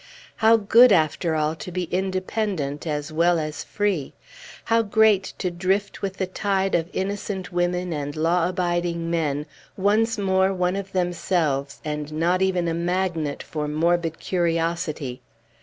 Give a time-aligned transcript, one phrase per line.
[0.37, 4.13] How good, after all, to be independent as well as free!
[4.63, 9.45] How great to drift with the tide of innocent women and law abiding men,
[9.77, 15.21] once more one of themselves, and not even a magnet for morbid curiosity!